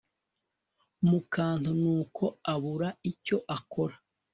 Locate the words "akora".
3.57-3.95